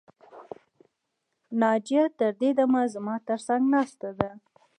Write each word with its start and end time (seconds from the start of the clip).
ناجیه 1.59 2.05
تر 2.19 2.31
دې 2.41 2.49
دمه 2.57 2.81
زما 2.93 3.15
تر 3.27 3.39
څنګ 3.47 3.63
ناسته 3.73 4.09
ده 4.19 4.29